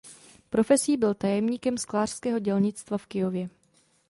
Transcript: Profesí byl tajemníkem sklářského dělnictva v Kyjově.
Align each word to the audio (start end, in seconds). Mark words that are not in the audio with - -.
Profesí 0.49 0.97
byl 0.97 1.13
tajemníkem 1.13 1.77
sklářského 1.77 2.39
dělnictva 2.39 2.97
v 2.97 3.05
Kyjově. 3.05 3.49